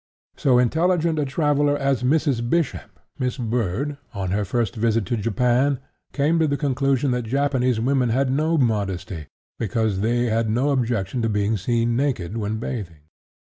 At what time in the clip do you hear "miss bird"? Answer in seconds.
3.19-3.97